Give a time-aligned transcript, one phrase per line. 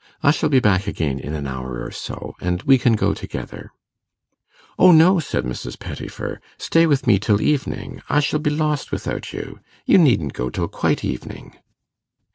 [0.23, 3.71] I shall be back again in an hour or so, and we can go together.'
[4.79, 5.77] 'O no,' said Mrs.
[5.77, 6.41] Pettifer.
[6.57, 8.01] 'Stay with me till evening.
[8.09, 9.59] I shall be lost without you.
[9.85, 11.53] You needn't go till quite evening.